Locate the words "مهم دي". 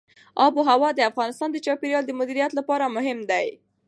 2.95-3.47